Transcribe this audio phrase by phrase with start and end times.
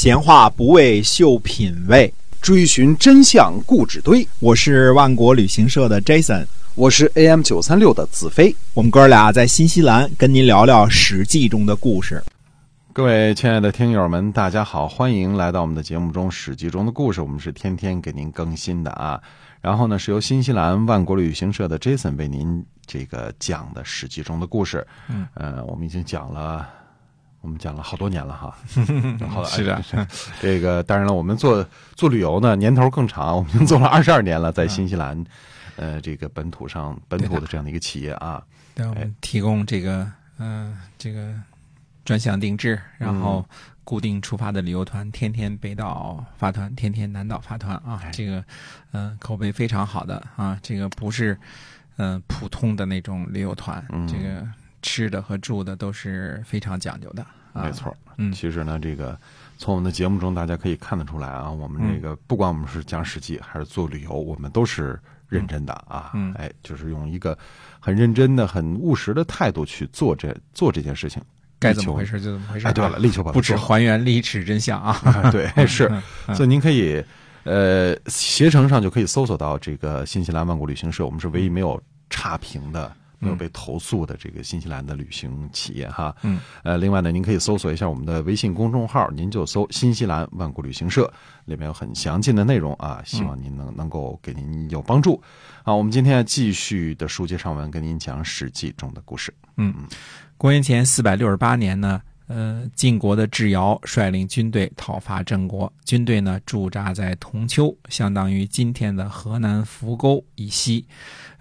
[0.00, 4.24] 闲话不为秀品味，追寻真相故纸堆。
[4.38, 8.54] 我是万国旅行社的 Jason，我是 AM 九三六的子飞。
[8.74, 12.22] 我们哥俩在新西兰跟您聊聊《史记》中的故事。
[12.92, 17.20] 各位亲爱的听友们，大家好，欢迎来到我们的节目中《史记》中的故事。
[17.20, 19.20] 我们是天天给您更新的啊。
[19.60, 24.86] 然后呢，是由新西兰万国旅行社的 Jason 为您这个讲的《史记》中的故事。
[25.08, 26.64] 嗯，呃，我们已经讲了。
[27.40, 28.56] 我们讲了好多年了哈，
[29.28, 29.82] 好是的，
[30.42, 31.64] 这个当然了，我们做
[31.94, 35.24] 做旅游呢，年头更长，我们已经做了 二十二年了，在新西兰，
[35.76, 38.42] 呃，这个本土上本土的这样的一个企业啊，
[38.74, 41.32] 对我们提供这个嗯这个
[42.04, 43.48] 专项定制，然后
[43.84, 48.44] 固定出发的旅游团，天天北岛发团，天天南岛发团啊，这个
[48.92, 51.38] 嗯口碑非常好的啊，这个不是
[51.98, 54.44] 嗯普通的那种旅游团，这个。
[54.88, 57.94] 吃的和住的都是非常讲究的，没错。
[58.16, 59.16] 嗯，其实呢，这个
[59.58, 64.98] 从我们的节目中大家可以看得出来啊，我们这个不管我们是讲史记还是做旅游，我们都是
[65.28, 66.12] 认真的啊。
[66.14, 67.36] 嗯，哎，就是用一个
[67.78, 71.22] 很认真的、很务实的态度去做这做这件事情，
[71.58, 72.66] 该怎么回事就怎么回事。
[72.66, 75.30] 哎，对了，力求把不止还原历史真相啊。
[75.30, 75.86] 对， 是。
[76.34, 77.04] 所以您可以
[77.44, 82.90] 呃，携程上就可以搜索到这个新西兰万国旅行社，我们是唯一没有差评的。
[83.18, 91.12] 没有被投诉的这个新西兰的旅行企业哈，嗯，呃，另外呢，您可以搜索一下我们的微信公众号，您就搜“新西兰万国旅行社”，
[91.46, 95.20] 里面有很详尽的内容啊，希望您能能够给您有帮助。
[95.64, 99.34] 好，我们今天继续的书接上文，跟您讲《史记》中的故事。
[99.56, 99.74] 嗯，
[100.36, 102.00] 公元前四百六十八年呢。
[102.28, 110.84] 呃，晋国的智瑶率领军队讨伐郑国，军队呢驻扎在铜丘，相当于今天的河南扶沟以西。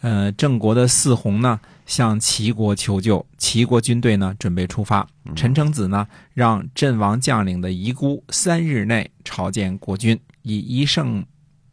[0.00, 5.06] 呃，郑国的四宏呢向齐国求救，齐国军队呢准备出发。
[5.34, 11.24] 陈成子呢让阵亡将领的遗孤三日内朝见国君，以一胜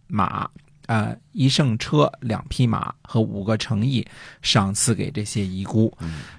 [0.07, 0.49] 马。
[0.87, 4.05] 呃，一乘车、两匹马和五个诚意
[4.41, 5.95] 赏赐给这些遗孤。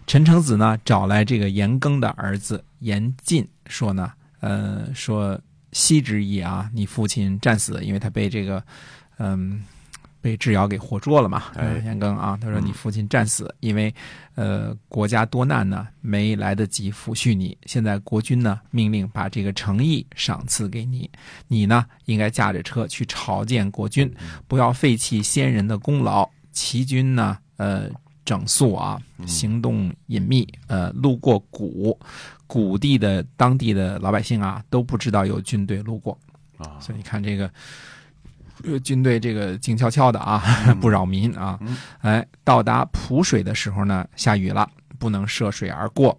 [0.06, 5.40] 陈成子呢，找来这个严庚的儿子严进，说呢，呃，说
[5.72, 8.64] 昔之意啊，你父亲战死，因为他被这个，
[9.18, 9.62] 嗯。
[10.24, 11.52] 被智瑶给活捉了嘛？
[11.84, 13.94] 严庚啊，他说你父亲战死，因为
[14.36, 17.54] 呃国家多难呢，没来得及抚恤你。
[17.66, 21.10] 现在国君呢命令把这个诚意赏赐给你，
[21.46, 24.10] 你呢应该驾着车去朝见国君，
[24.48, 26.26] 不要废弃先人的功劳。
[26.52, 27.90] 齐军呢，呃，
[28.24, 31.98] 整肃啊，行动隐秘，呃，路过谷，
[32.46, 36.18] 谷地的当地的老百姓啊都不知道有军队路过
[36.56, 37.50] 啊，所以你看这个。
[38.82, 40.42] 军队这个静悄悄的啊，
[40.80, 41.58] 不扰民啊。
[42.00, 46.18] 哎，到达蒲水的时候呢，下雨了，不能涉水而过。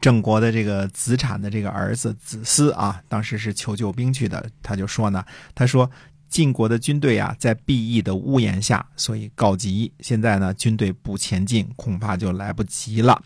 [0.00, 5.90] 郑国的这个子产的这个儿子子思啊，当时是求救兵去的，他就说呢，他说
[6.28, 9.92] 晋国的军队啊，在 B 邑的屋檐下，所以告急。
[10.00, 13.22] 现在呢，军队不前进，恐怕就来不及了。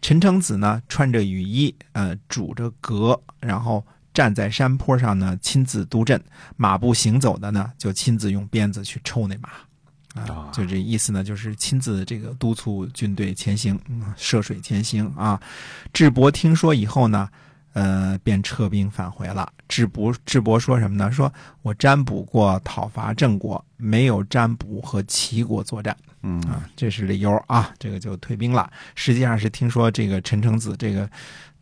[0.00, 3.84] 陈成子呢，穿着雨衣，呃，拄着革，然后。
[4.14, 6.16] 站在山坡上呢，亲自督阵；
[6.56, 13.76] 马步行走的呢，就亲自用鞭子去抽那马，啊，就这意思呢，就是亲自这个督促军队前行，
[14.16, 15.42] 涉水前行啊。
[15.92, 17.28] 智伯听说以后呢，
[17.72, 19.52] 呃，便撤兵返回了。
[19.68, 21.10] 智伯智伯说什么呢？
[21.10, 21.32] 说
[21.62, 28.70] 我占卜过讨伐郑国，没有占卜和齐国作战，嗯啊，这是理由啊，这个就退兵了。
[28.94, 31.10] 实际上是听说这个陈成子这个。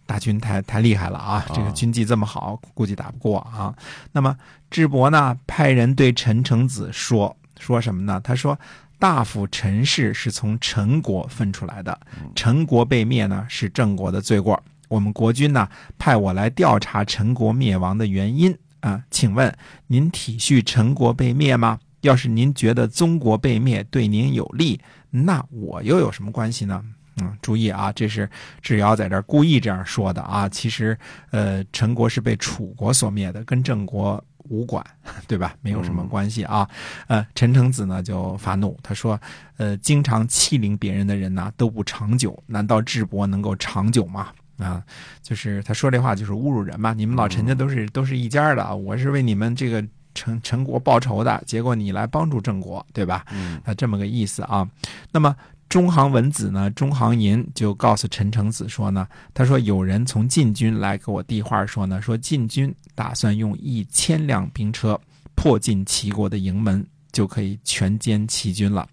[0.04, 1.44] 大军太太厉害了啊！
[1.54, 3.74] 这个军纪这么好，估计打不过啊。
[4.12, 4.36] 那么
[4.70, 8.20] 智伯呢，派人对陈成子说说什么呢？
[8.22, 8.58] 他说
[8.98, 11.98] ：“大夫陈氏是从陈国分出来的，
[12.34, 14.62] 陈国被灭呢，是郑国的罪过。
[14.88, 15.68] 我们国君呢，
[15.98, 19.02] 派我来调查陈国灭亡的原因啊。
[19.10, 19.54] 请问
[19.86, 21.78] 您体恤陈国被灭吗？
[22.02, 24.80] 要是您觉得宗国被灭对您有利，
[25.10, 26.84] 那我又有什么关系呢？”
[27.20, 28.28] 嗯，注意啊，这是
[28.62, 30.48] 智瑶在这儿故意这样说的啊。
[30.48, 30.96] 其实，
[31.30, 34.82] 呃，陈国是被楚国所灭的，跟郑国无关，
[35.28, 35.54] 对吧？
[35.60, 36.66] 没有什么关系啊。
[37.08, 39.20] 呃，陈成子呢就发怒，他说
[39.58, 44.82] ：“呃，经常欺凌别人的人呢都不长久，难道智伯能够长久吗？”啊，
[45.22, 46.94] 就是他说这话就是侮辱人嘛。
[46.94, 49.84] 你们老陈家都是都是一家的，我是为你们这个
[50.14, 53.24] 陈陈国报仇的，结果你来帮助郑国，对吧？
[53.32, 54.66] 嗯，啊，这么个意思啊。
[55.10, 55.36] 那么。
[55.72, 56.70] 中行文子呢？
[56.72, 65.00] 中行寅就告诉陈成子说呢，他说有人从晋军来给我递话说呢，说晋军打算用一千辆兵车
[65.34, 68.86] 破进齐国的营门，就可以全歼齐军了。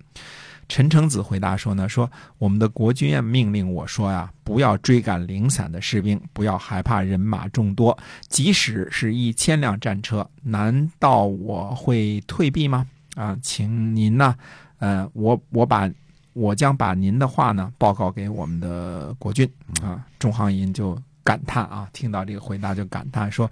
[0.70, 7.98] 陈承子回答说呢，说我们的国君啊命令我说呀，不要追赶零散的士兵，不要害怕人马众多，
[8.30, 12.88] 即使是一千辆战车，难道我会退避吗？
[13.16, 14.34] 啊，请您呢，
[14.78, 15.92] 呃，我我把
[16.40, 19.50] 我将把您的话呢报告给我们的国君
[19.84, 20.06] 啊。
[20.18, 23.52] 中行银就感叹啊，听到这个回答就感叹说，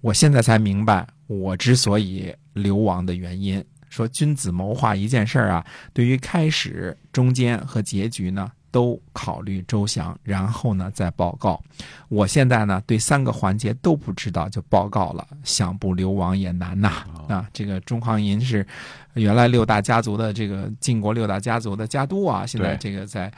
[0.00, 3.62] 我现在才明白我之所以流亡的原因。
[3.90, 11.60] 说君子谋划一件事儿啊，对于开始、中间和结局呢，都考虑周详，然后呢再报告。
[12.08, 17.48] 我现在呢对三个环节都不知道就报告了，想不流亡也难呐啊！
[17.52, 18.66] 这个中行银是
[19.14, 23.32] 原来六大家族的这个晋国六大家族的家督啊，现在这个在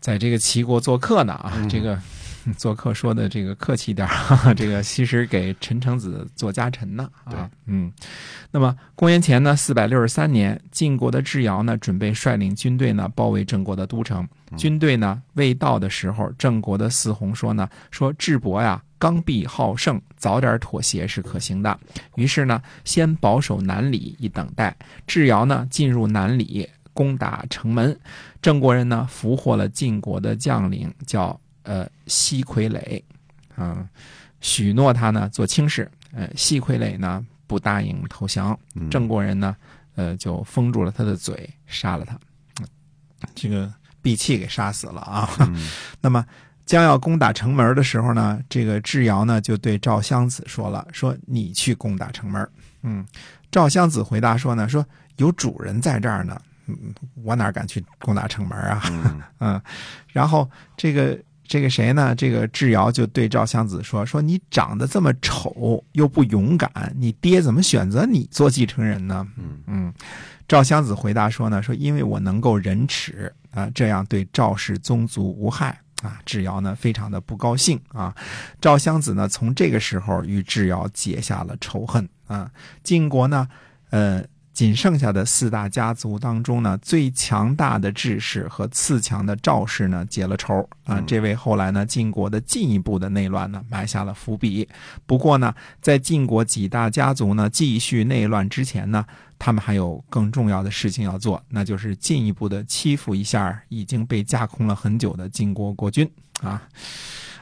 [0.00, 1.98] 在这个齐国做客呢啊，这个。
[2.56, 7.92] 做客说的这个客气点儿， 这个其实给陈承子做家臣呢啊，嗯，
[8.50, 21.78] 那么公元前呢四百六十三年，晋国的智瑶呢准备率领军队呢包围郑国的都城，军队呢未到的时候，郑国的四弘说呢说智伯呀刚愎好胜，早点妥协是可行的，
[22.16, 27.98] 于是呢先保守南里以等待，智瑶呢进入南里攻打城门，
[28.42, 31.38] 郑国人呢俘获了晋国的将领叫。
[31.68, 33.02] 呃，西傀儡，
[33.54, 33.86] 啊，
[34.40, 35.86] 许诺他呢做卿士。
[36.12, 38.58] 呃，西傀儡呢不答应投降，
[38.90, 39.54] 郑国人呢，
[39.94, 42.18] 呃，就封住了他的嘴，杀了他，
[43.34, 43.70] 这个
[44.00, 45.28] 闭气给杀死了啊。
[46.00, 46.24] 那么
[46.64, 52.50] 将要攻打城门的时候呢，这个智瑶呢就对赵襄子说了，说你去攻打城门。
[52.80, 53.06] 嗯，
[53.50, 54.84] 赵襄子回答说呢，说
[55.16, 56.74] 有主人在这儿呢，嗯，
[57.22, 58.82] 我哪敢去攻打城门啊？
[59.40, 59.60] 嗯，
[60.08, 61.18] 然后这个。
[61.48, 62.14] 这个谁呢？
[62.14, 69.94] 这个智瑶就对赵襄子说：“说你长得这么丑，又不勇敢，你爹怎么选择你做继承人呢？”嗯嗯，
[70.46, 78.14] 赵襄子回答说：“呢说因为我能够忍耻啊，这样对赵氏宗族无害啊。”智瑶呢非常的不高兴啊。
[78.60, 82.50] 赵襄子呢从这个时候与智瑶结下了仇恨啊。
[82.84, 83.48] 晋国呢，
[83.90, 84.22] 呃。
[84.58, 94.68] 仅剩下的四大家族当中呢，最强大的智氏和次强的赵氏呢结了仇啊，这为后来呢晋国的进一步的内乱呢埋下了伏笔。
[95.06, 99.06] 不过呢，在晋国几大家族呢继续内乱之前呢，
[99.38, 106.10] 他们还有更重要的事情要做，那就是进一步的欺负一下已经被架空了很久的晋国国君
[106.42, 106.62] 啊。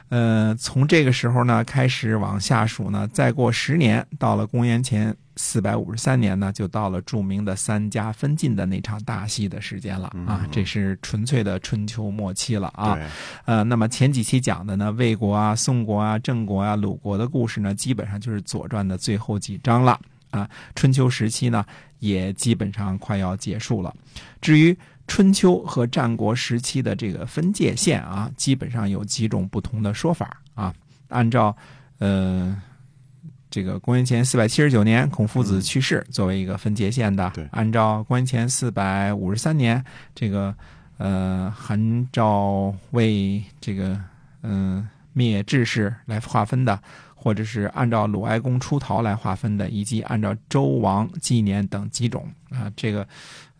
[0.09, 10.47] 呃，从这个时候呢开始往下数呢，再过十年，到了公元前四百五十三年呢，就到了著名的三家分晋的那场大戏的时间了啊！
[10.49, 12.97] 这是纯粹的春秋末期了啊。
[13.43, 19.99] 呃，那么前几期讲的呢，魏国啊、宋国啊、郑国啊、鲁国的故事呢，基本上就是《左传》的最后几章了
[20.31, 20.49] 啊。
[20.73, 21.65] 春秋时期呢，
[21.99, 23.93] 也基本上快要结束了。
[24.39, 24.75] 至于
[25.07, 30.73] 春秋和战国时期的这个分界线啊，基本上有几种不同的说法啊。
[31.07, 31.55] 按照
[31.99, 32.61] 呃
[33.49, 39.83] 这个公元前四百七十九年孔夫子去世作为一个分界线的，按照公元前四百五十三年
[40.13, 40.53] 这个
[40.97, 43.97] 呃韩赵魏这个
[44.43, 44.85] 嗯
[45.17, 46.79] 灭志士来划分的，
[47.15, 53.07] 或者是按照鲁哀公出逃来划分的，以及按照周王纪年等几种啊这个。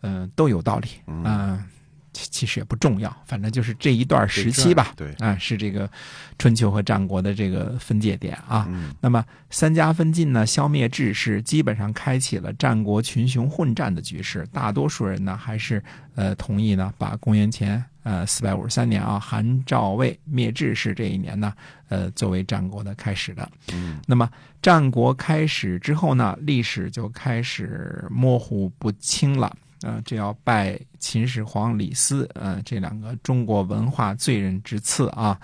[0.00, 0.88] 嗯，都有道理
[1.24, 1.66] 啊，
[2.12, 5.90] 其其实也不重要，反正就是这一段时期吧，对啊，是这个
[6.38, 8.68] 春秋和战国的这个分界点啊。
[9.00, 14.46] 那么三家分晋呢，消灭志士，基本上开启了战国群雄混战的局势。
[14.52, 15.82] 大多数人呢，还是
[16.14, 21.52] 呃同意呢，把公元前呃四百五十三年啊，韩赵魏灭智是这一年呢，
[21.90, 23.46] 呃作为战国的开始的。
[23.70, 24.26] 嗯，那么
[24.62, 29.54] 战国开始之后呢，历史就开始模糊不清了。
[29.82, 35.38] 啊，这要拜秦始皇、李斯，呃，这两个中国文化罪人之次啊。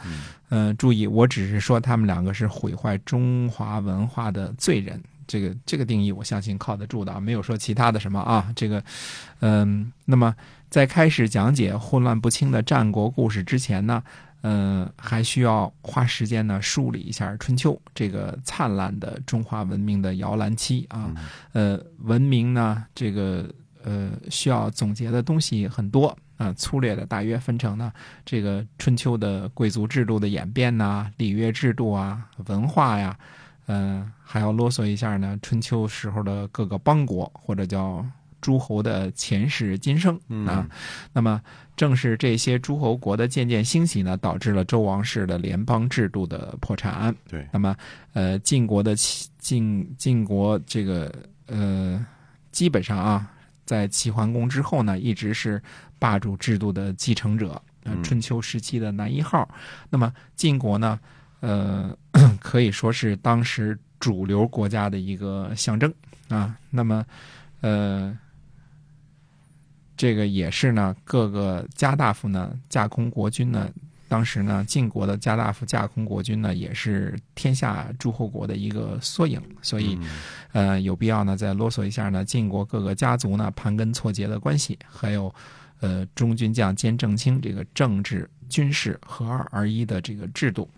[0.49, 8.53] 嗯，注意，我只是说他们两个是毁坏中华文化的罪人，这个这个定义我相信靠得住的啊，没有说其他的什么啊。
[8.55, 8.83] 这个，
[9.41, 10.35] 嗯，那么
[10.71, 14.03] 在开始讲解混乱不清的战国故事之前呢，
[14.43, 21.15] 嗯，还需要花时间呢梳理一下春秋这个灿烂的中华文明的摇篮期啊。
[21.53, 23.49] 呃，文明呢，这个。
[23.87, 27.93] 呃，需要总结的东西很多啊，粗略的大约分成呢，
[28.25, 33.15] 这个春秋的贵族制度的演变呐，礼乐制度啊，文化呀，
[33.67, 38.05] 嗯，还要啰嗦一下呢，春秋时候的各个邦国或者叫
[38.41, 40.69] 诸侯的前世今生啊，
[41.13, 41.41] 那么
[41.77, 47.15] 正是这些诸侯国的渐渐兴起呢，导致了周王室的联邦制度的破产。
[47.29, 47.75] 对，那么
[48.13, 48.95] 呃，晋国的
[49.39, 51.13] 晋晋国这个
[51.47, 52.05] 呃，
[52.53, 53.31] 基本上啊。
[53.67, 55.59] 在齐桓公之后呢，一直是
[55.99, 57.53] 霸主制度的继承者，
[57.85, 59.49] 呃嗯春秋时期的男一号。
[59.89, 61.01] 那么晋国呢，
[61.45, 61.95] 呃，
[62.41, 65.93] 可以说是当时主流国家的一个象征
[66.29, 66.57] 啊。
[66.71, 67.05] 那么，
[67.61, 68.17] 呃，
[69.95, 73.71] 这个也是呢，各个家大夫呢架空国君呢。
[74.07, 79.99] 当时呢，晋国的家大夫架空国君呢，也是天下诸侯国的一个缩影，所以，
[80.53, 85.35] 呃，有必要呢再啰嗦一下呢，晋国各个家族呢盘根错节的关系，还有，
[85.81, 90.69] 呃，中军将兼正卿这个政治军事合二而一的这个制度。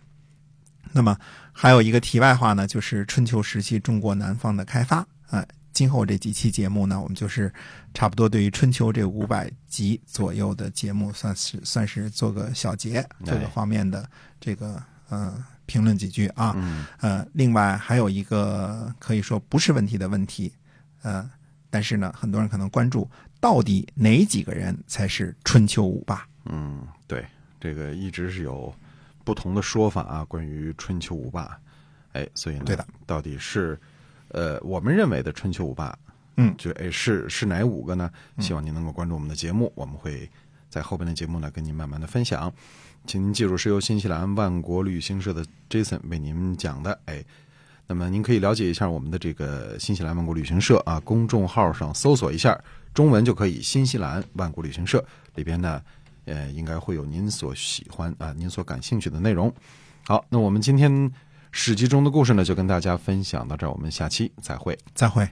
[0.93, 1.17] 那么
[1.53, 7.53] 还有一个题外话呢，就是春秋时期中国南方的开发，啊、今后这几期节目呢，我们就是
[7.93, 14.09] 差不多对于春秋这五百集左右的节目，算是算是做个小结，这个方面的
[14.41, 16.55] 这个呃评论几句啊。
[16.57, 20.53] 嗯呃，另外还有一个可以说不是问题的问题，
[21.03, 21.29] 呃，
[21.69, 23.09] 但是呢，很多人可能关注
[23.41, 26.27] 到底哪几个人才是春秋五霸？
[26.47, 27.27] 嗯，对，
[27.61, 28.73] 这个一直是有
[29.27, 31.59] 不同的说法啊，关于春秋五霸。
[32.13, 33.77] 哎，所以呢，对的，到底是
[34.29, 35.99] 呃我们认为的春秋五霸，
[36.37, 38.09] 嗯就哎是是哪五个呢？
[38.39, 40.31] 希望您能够关注我们的节目，我们会
[40.71, 42.51] 在后边的节目呢跟您慢慢的分享。
[43.05, 46.99] 请您记住，是由新西兰万国旅行社的 Jason 为您讲的。
[47.07, 47.23] 哎，
[47.89, 52.59] 那么您可以了解一下我们的这个新西兰万国旅行社啊，公众号上搜索一下
[52.95, 55.05] 中文就可以，新西兰万国旅行社
[55.35, 55.83] 里边呢，
[56.27, 59.53] 呃，应该会有您所喜欢啊、您所感兴趣的内容。
[60.07, 61.11] 好，那我们今天
[61.51, 64.79] 史记中的故事呢，就跟大家分享到这儿，我们下期再会。
[64.95, 65.27] 再会。